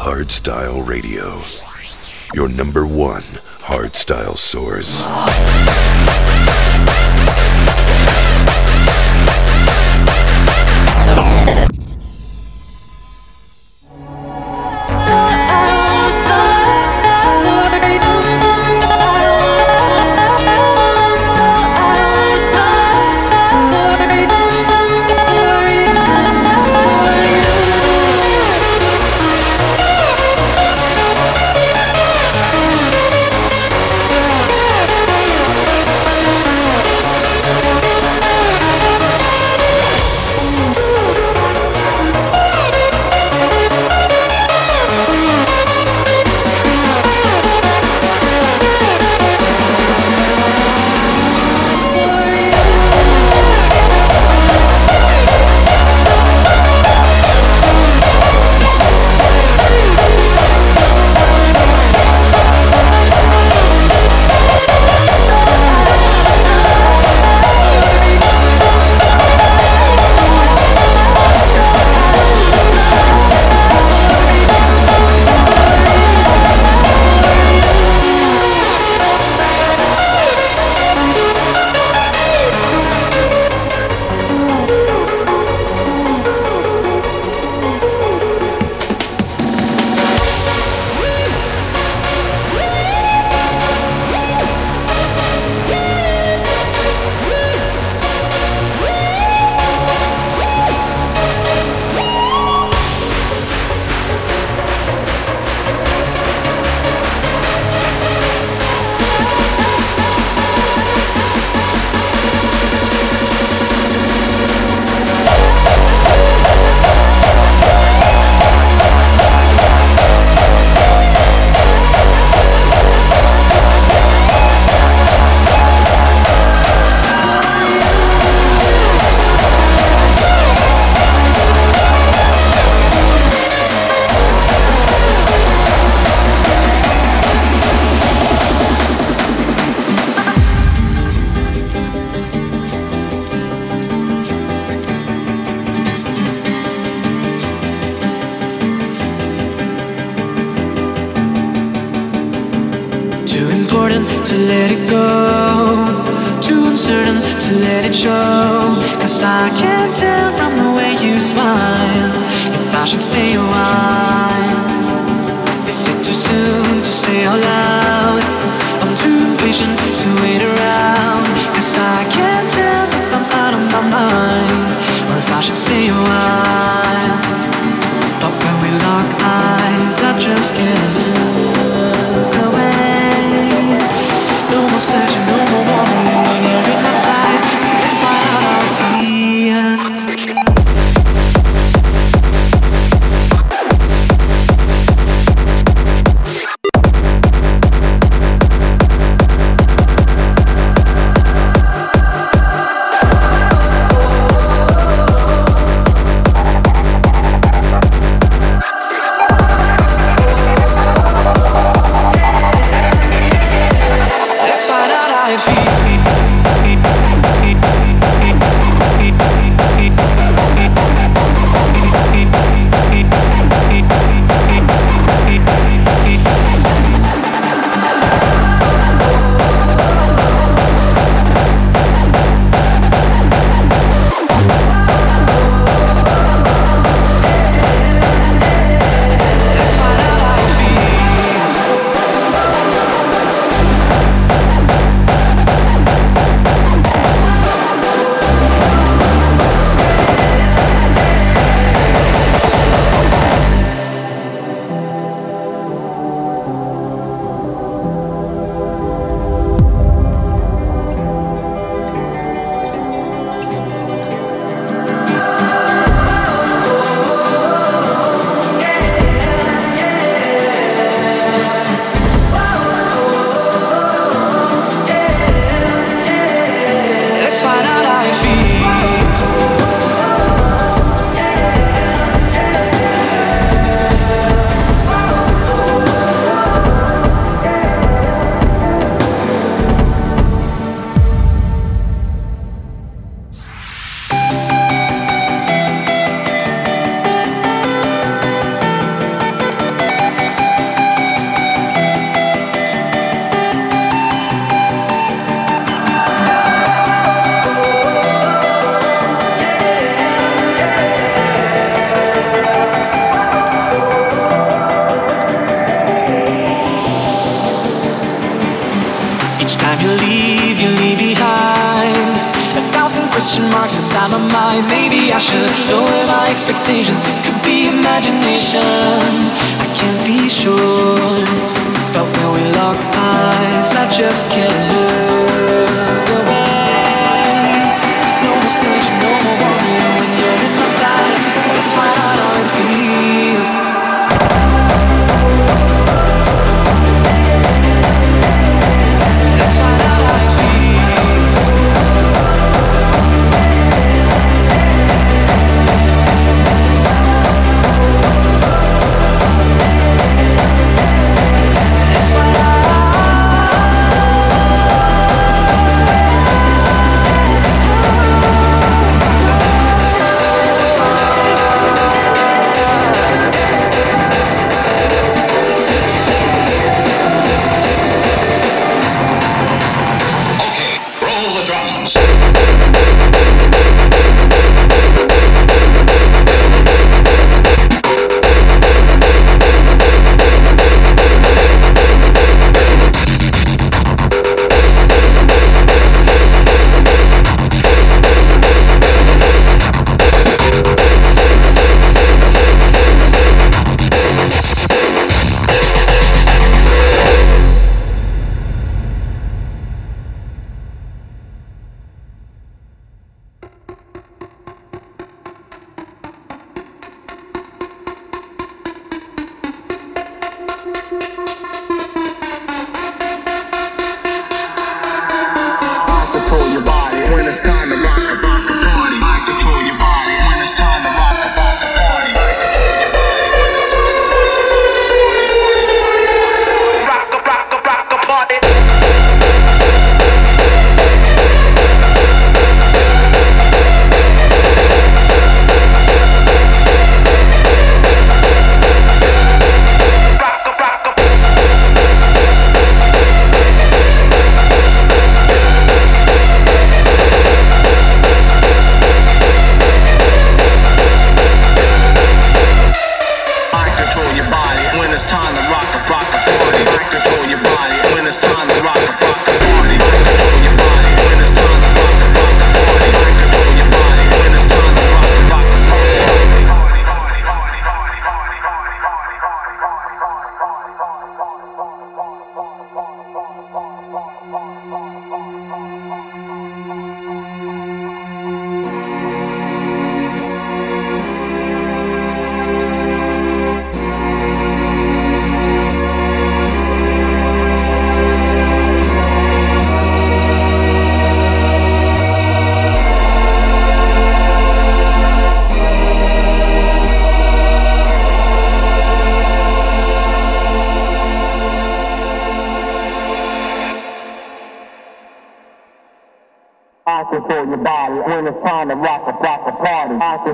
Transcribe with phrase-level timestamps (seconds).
[0.00, 1.42] Hardstyle Radio,
[2.32, 3.20] your number one
[3.60, 5.02] hardstyle source.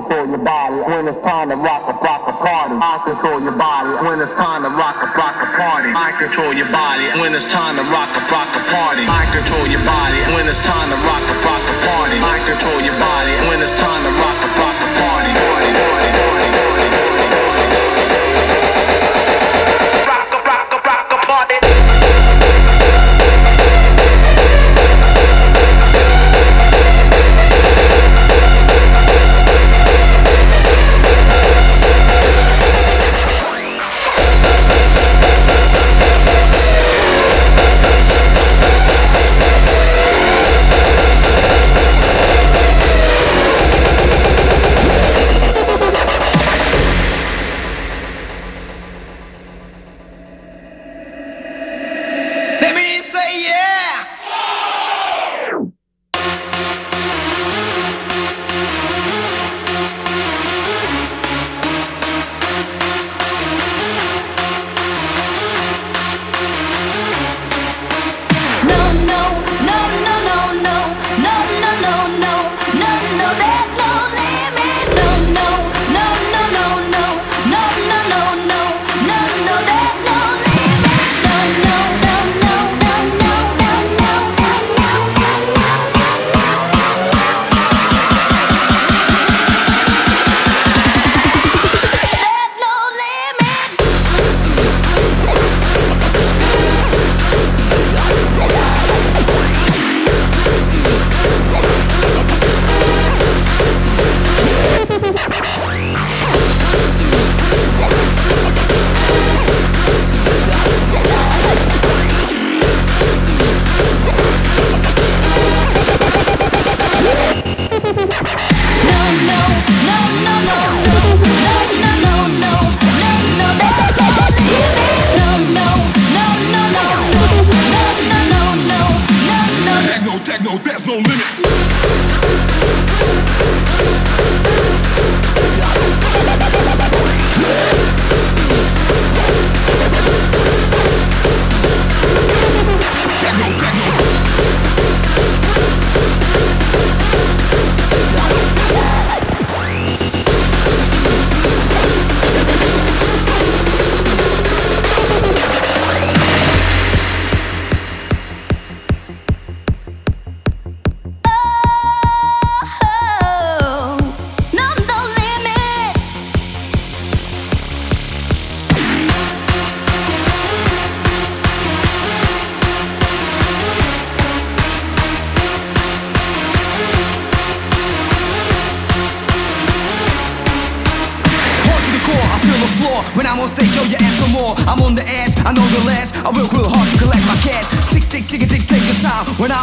[0.07, 2.75] control your body when it's time to rock a rock a party.
[2.79, 5.91] I control your body when it's time to rock a rock a party.
[5.91, 9.03] I control your body when it's time to rock a rock a party.
[9.03, 12.17] I control your body when it's time to rock a rock a party.
[12.23, 13.16] I control your body.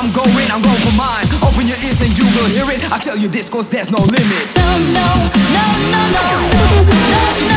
[0.05, 1.25] I'm going, I'm going for mine.
[1.43, 2.93] Open your ears and you will hear it.
[2.93, 4.53] I tell you this, cause there's no limit.
[4.53, 5.17] Don't know,
[5.49, 7.54] no, no, no, no, no, no.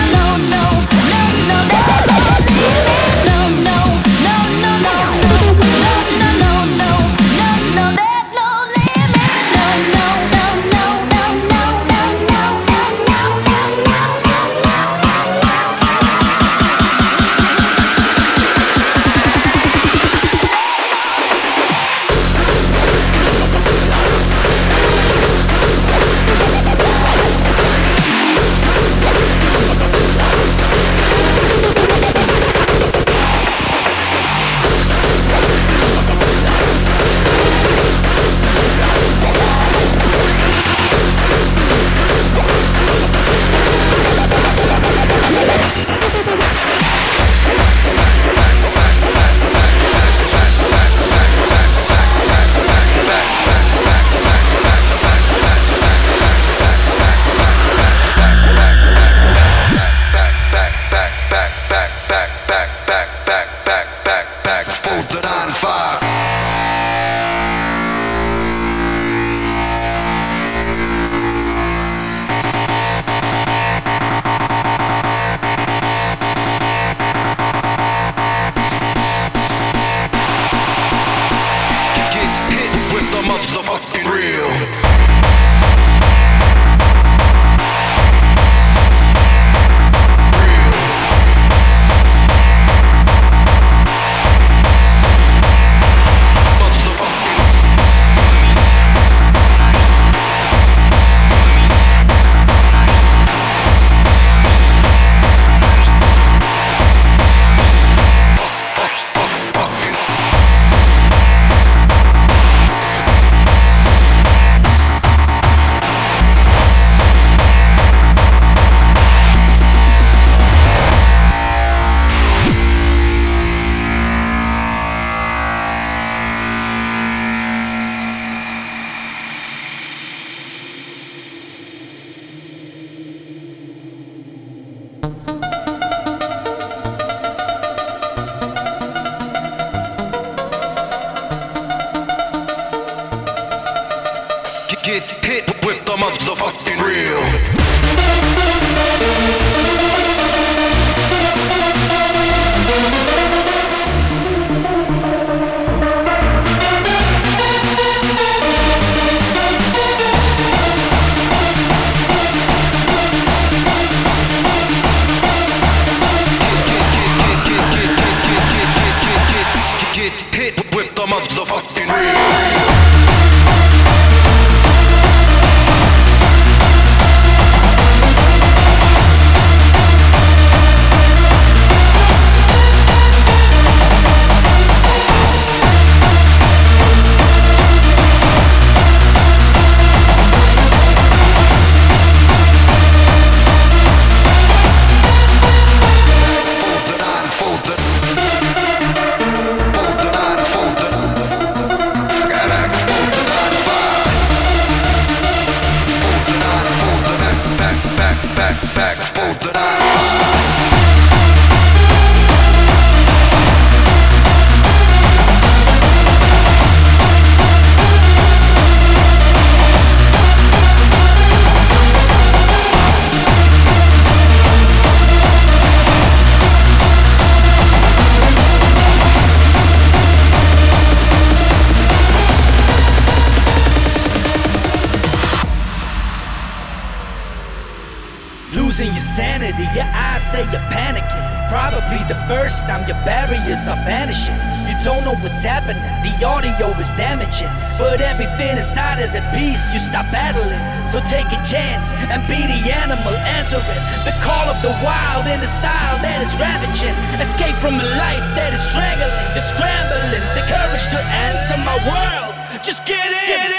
[248.98, 250.58] God is at peace, you stop battling.
[250.90, 253.62] So take a chance and be the animal answering
[254.10, 256.98] the call of the wild in a style that is ravaging.
[257.22, 260.26] Escape from a life that is straggling, you're scrambling.
[260.34, 261.00] The courage to
[261.30, 262.34] enter my world,
[262.66, 263.28] just get in.
[263.30, 263.57] Get in.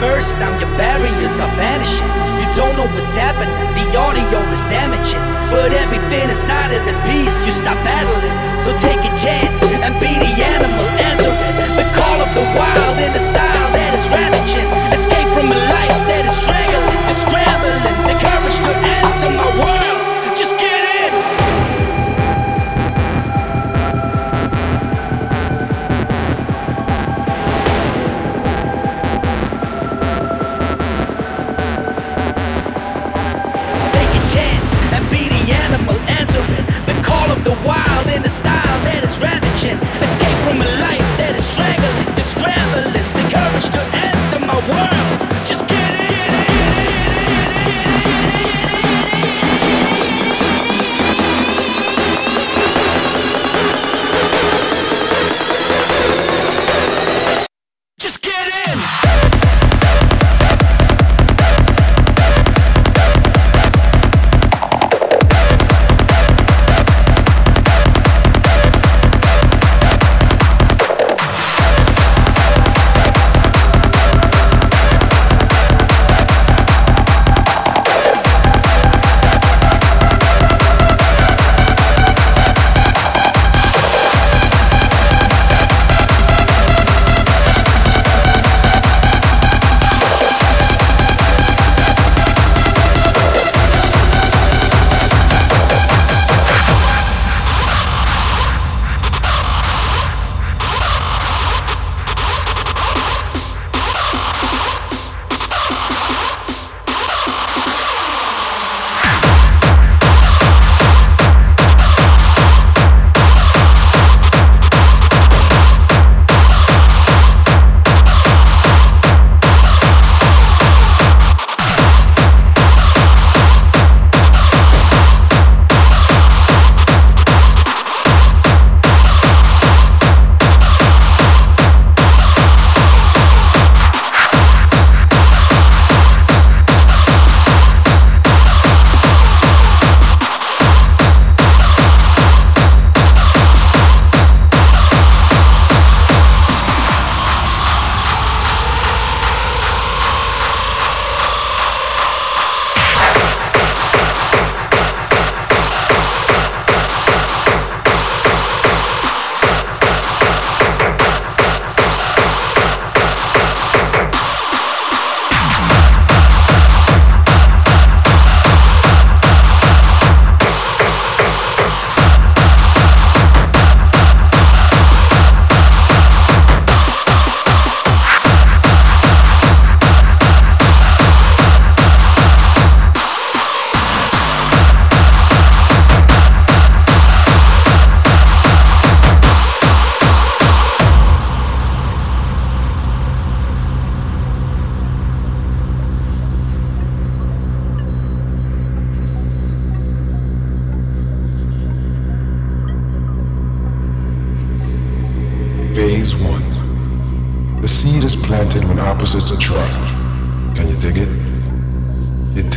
[0.00, 2.10] First time your barriers are vanishing.
[2.40, 5.22] You don't know what's happening, the audio is damaging.
[5.48, 8.34] But everything inside is at peace, you stop battling.
[8.64, 13.12] So take a chance and be the animal answering the call of the wild in
[13.12, 14.75] the style that is ravaging.
[44.68, 45.35] Enter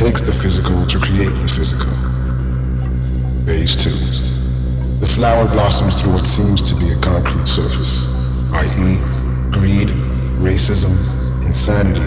[0.00, 1.92] takes the physical to create the physical.
[3.44, 3.90] Phase 2.
[5.00, 8.96] The flower blossoms through what seems to be a concrete surface, i.e.,
[9.52, 9.88] greed,
[10.40, 10.96] racism,
[11.44, 12.00] insanity,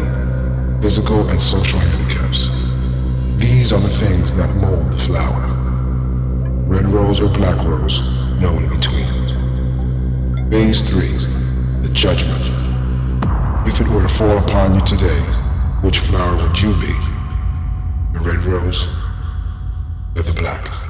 [0.81, 2.49] physical and social handicaps.
[3.37, 5.45] These are the things that mold the flower.
[6.65, 8.01] Red rose or black rose,
[8.41, 10.49] no in between.
[10.49, 11.83] Phase 3.
[11.83, 12.41] The judgment.
[13.67, 15.21] If it were to fall upon you today,
[15.85, 17.02] which flower would you be?
[18.23, 18.87] Red rose
[20.15, 20.82] or the black?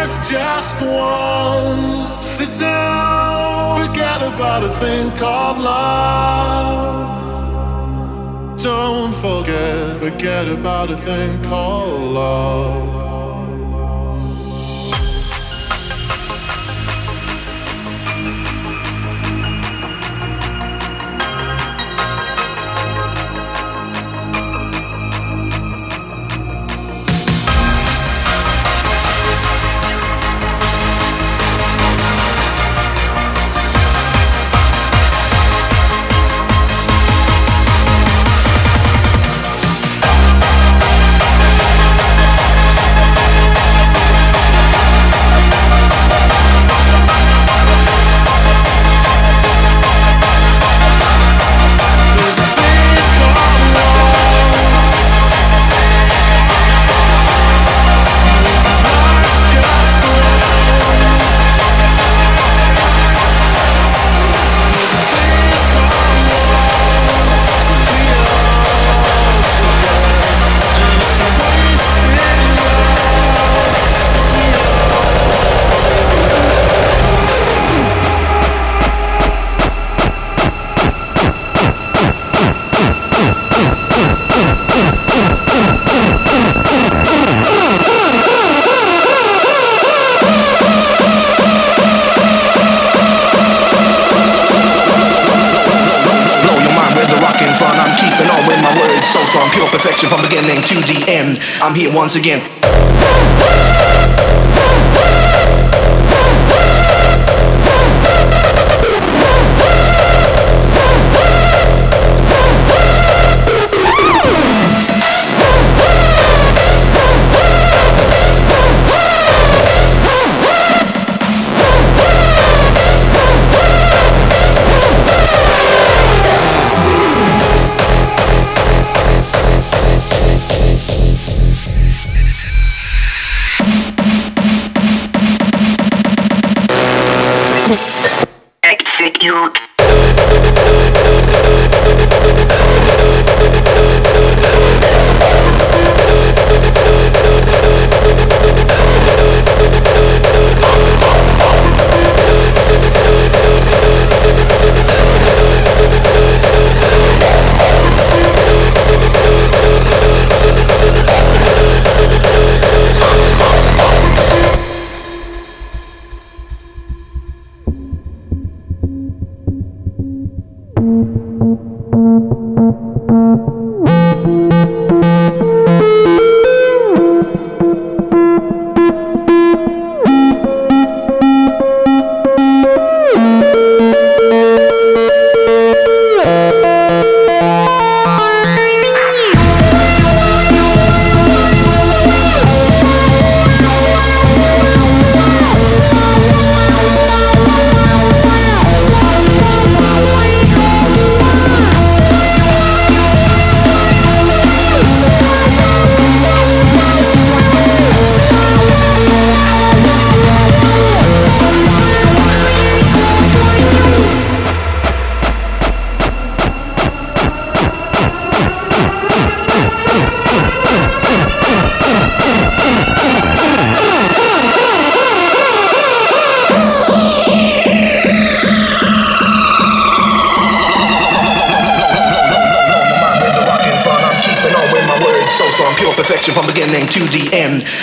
[0.00, 2.08] Life just once.
[2.08, 7.08] Sit down, forget about a thing called love.
[8.62, 12.99] Don't forget, forget about a thing called love.
[101.80, 102.59] Here once again.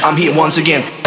[0.03, 1.06] I'm here once again.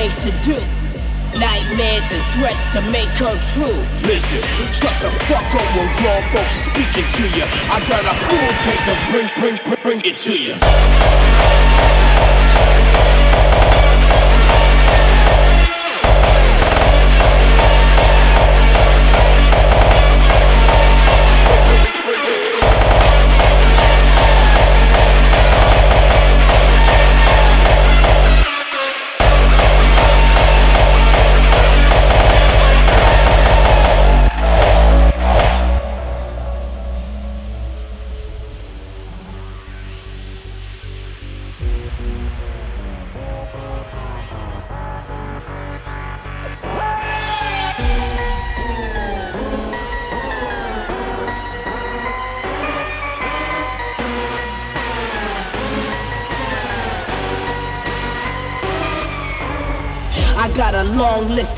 [0.00, 0.56] Things to do.
[1.38, 3.80] Nightmares and threats to make come true.
[4.08, 4.40] Listen,
[4.72, 7.44] shut the fuck up when grown folks are speaking to you.
[7.70, 11.69] I got a full tank to bring, bring, bring, bring it to you.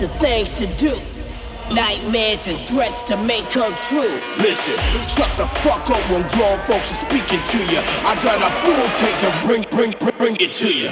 [0.03, 0.93] List things to do.
[1.75, 4.21] Nightmares and threats to make come true.
[4.39, 4.77] Listen,
[5.09, 7.81] shut the fuck up when grown folks are speaking to you.
[8.05, 10.91] I got a full tank to bring, bring, bring, bring it to you.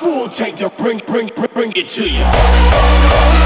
[0.00, 3.41] Full tank to bring, bring, bring, bring it to you.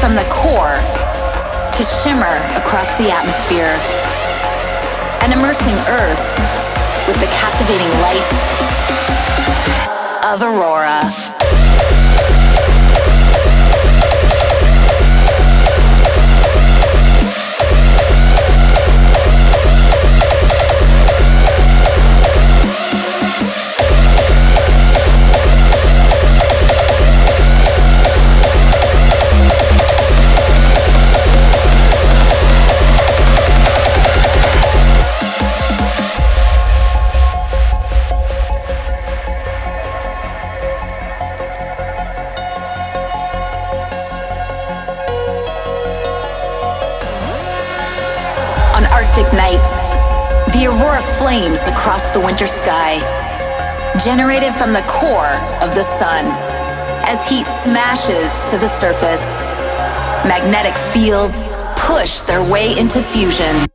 [0.00, 0.80] From the core
[1.72, 3.74] to shimmer across the atmosphere
[5.22, 6.20] and immersing Earth
[7.08, 8.64] with the captivating lights
[10.24, 11.33] of Aurora.
[51.34, 53.00] Flames across the winter sky,
[54.04, 56.24] generated from the core of the sun.
[57.10, 59.42] As heat smashes to the surface,
[60.24, 63.66] magnetic fields push their way into fusion.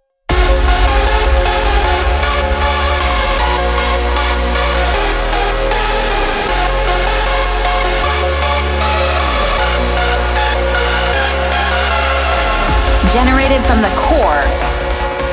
[13.12, 13.92] Generated from the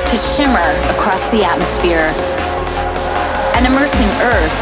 [0.06, 2.12] to shimmer across the atmosphere
[3.56, 4.58] and immersing Earth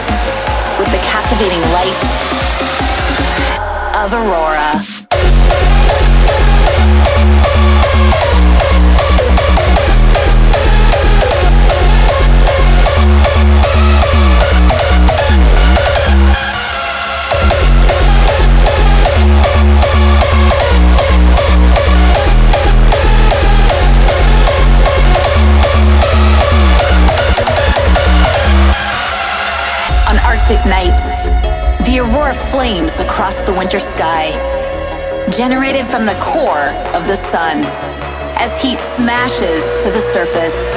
[0.78, 2.32] with the captivating lights
[3.94, 5.03] of Aurora.
[32.64, 34.30] Flames across the winter sky,
[35.30, 37.62] generated from the core of the sun.
[38.40, 40.72] As heat smashes to the surface,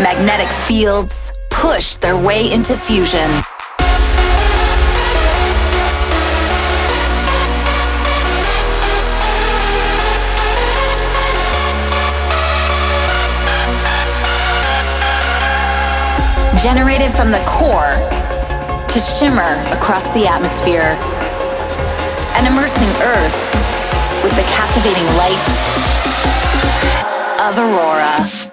[0.00, 3.30] magnetic fields push their way into fusion.
[16.60, 18.25] Generated from the core
[18.96, 20.96] to shimmer across the atmosphere
[22.34, 25.76] and immersing Earth with the captivating lights
[27.38, 28.45] of Aurora.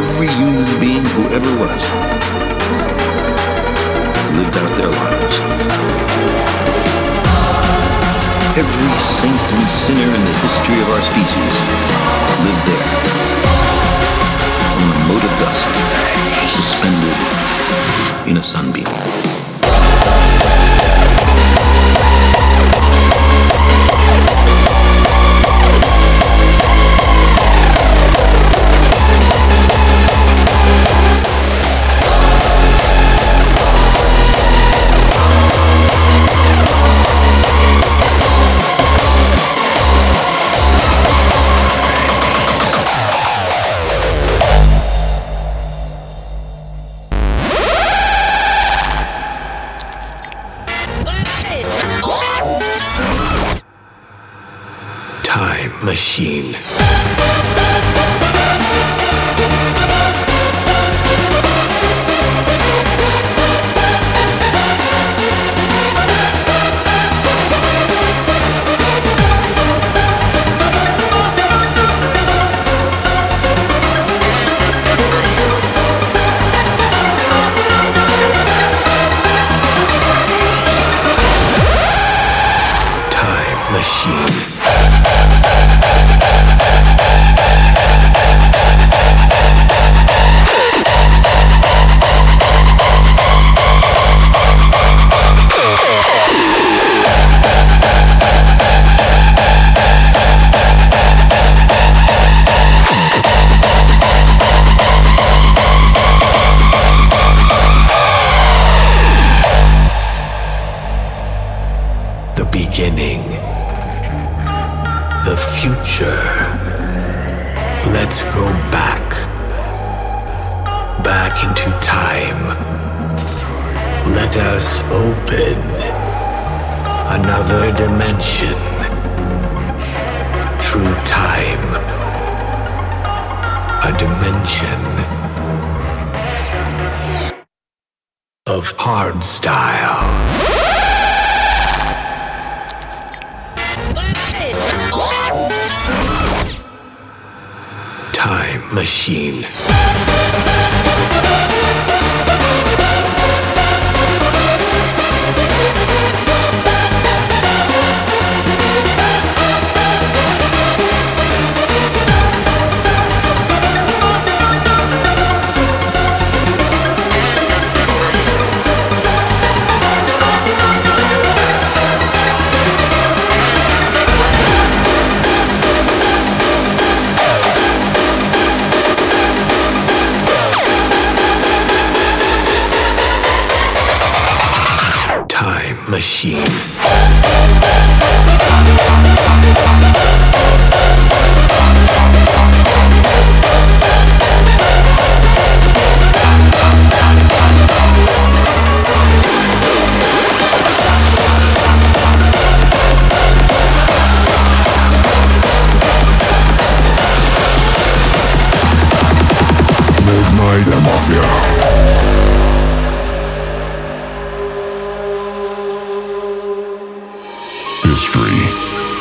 [0.00, 1.82] Every human being who ever was
[4.32, 5.34] lived out their lives.
[8.56, 11.54] Every saint and sinner in the history of our species
[12.46, 12.88] lived there.
[14.80, 15.68] On a mote of dust,
[16.56, 19.39] suspended in a sunbeam.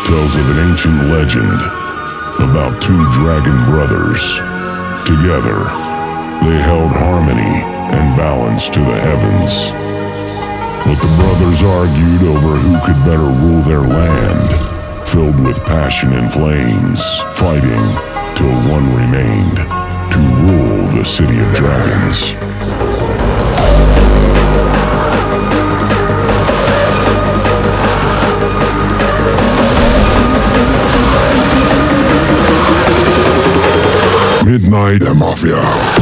[0.10, 1.62] Tells of an ancient legend
[2.42, 4.42] about two dragon brothers.
[5.06, 5.70] Together,
[6.42, 7.54] they held harmony
[7.94, 9.70] and balance to the heavens.
[10.82, 14.50] But the brothers argued over who could better rule their land,
[15.08, 17.06] filled with passion and flames,
[17.38, 17.86] fighting
[18.34, 19.58] till one remained
[20.10, 22.34] to rule the city of dragons.
[34.50, 35.99] Midnight Mafia.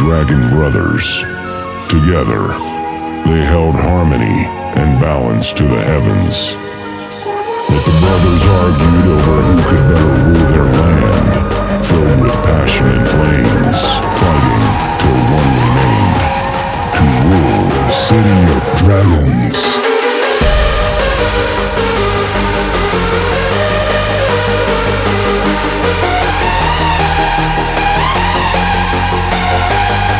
[0.00, 1.20] Dragon brothers.
[1.92, 2.48] Together,
[3.28, 4.48] they held harmony
[4.80, 6.56] and balance to the heavens.
[7.68, 13.04] But the brothers argued over who could better rule their land, filled with passion and
[13.12, 13.78] flames,
[14.16, 14.64] fighting
[15.04, 16.20] till one remained
[16.96, 19.58] to rule the city of dragons.
[29.90, 30.19] うん。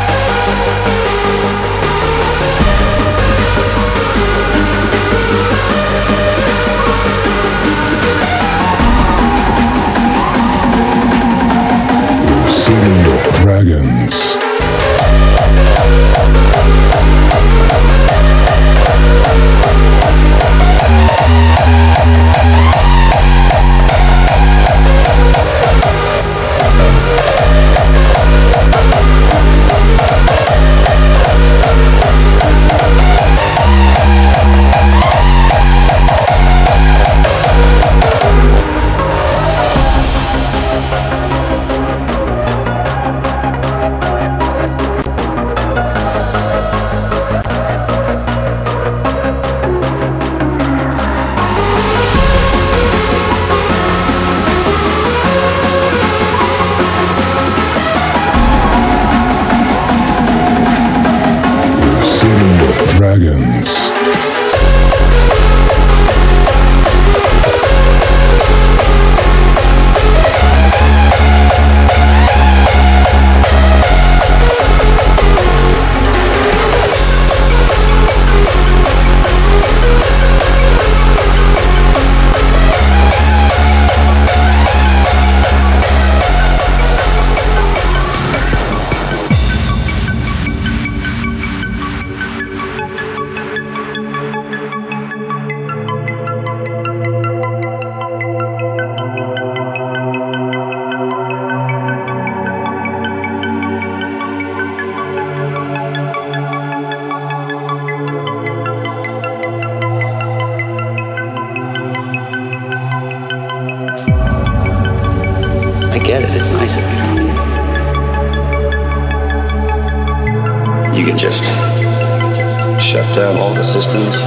[123.30, 124.22] Down all the systems,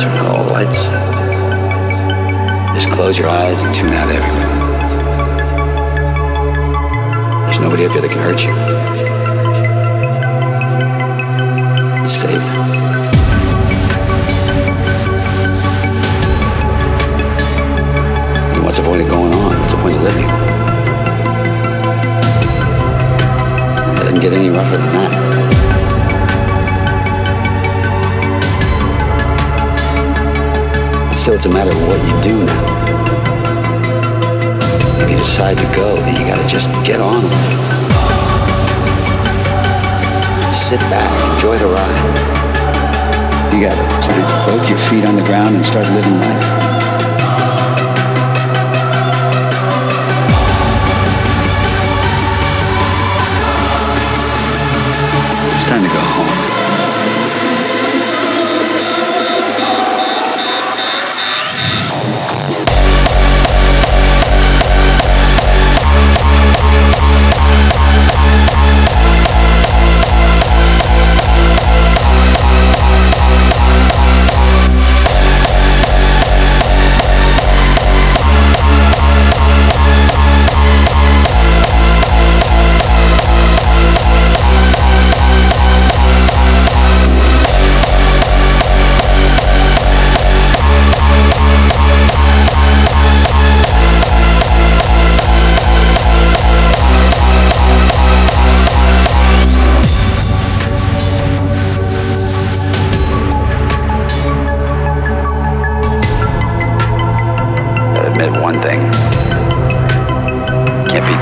[0.00, 0.84] turn out all the lights,
[2.74, 4.48] just close your eyes and tune out everything.
[7.44, 8.52] There's nobody up here that can hurt you.
[12.00, 12.46] It's safe.
[18.54, 19.58] And what's the point of going on?
[19.60, 20.28] What's the point of living?
[23.96, 25.27] It doesn't get any rougher than that.
[31.28, 32.64] Still, it's a matter of what you do now.
[35.02, 37.40] If you decide to go, then you gotta just get on with it.
[40.54, 42.02] sit back, enjoy the ride.
[43.52, 46.44] You gotta plant both your feet on the ground and start living life.
[55.52, 56.47] It's time to go home.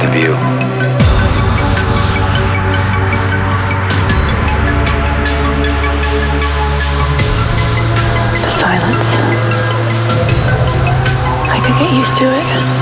[0.06, 0.32] of you.
[8.48, 9.10] silence.
[11.50, 12.75] I could get used to it.